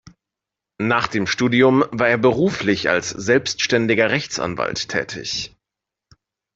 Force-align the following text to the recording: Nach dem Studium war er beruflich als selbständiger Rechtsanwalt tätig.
Nach 0.79 1.05
dem 1.05 1.27
Studium 1.27 1.85
war 1.91 2.07
er 2.09 2.17
beruflich 2.17 2.89
als 2.89 3.09
selbständiger 3.11 4.09
Rechtsanwalt 4.09 4.89
tätig. 4.89 5.55